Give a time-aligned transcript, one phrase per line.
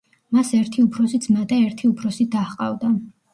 [0.35, 2.93] მას ერთი უფროსი ძმა და ერთი უფროსი და ჰყავდა.